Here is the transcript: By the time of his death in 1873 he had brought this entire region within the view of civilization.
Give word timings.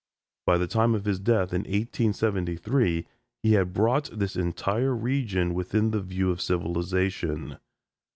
By 0.47 0.57
the 0.57 0.65
time 0.65 0.95
of 0.95 1.05
his 1.05 1.19
death 1.19 1.53
in 1.53 1.59
1873 1.61 3.05
he 3.43 3.53
had 3.53 3.71
brought 3.71 4.09
this 4.11 4.35
entire 4.35 4.95
region 4.95 5.53
within 5.53 5.91
the 5.91 6.01
view 6.01 6.31
of 6.31 6.41
civilization. 6.41 7.57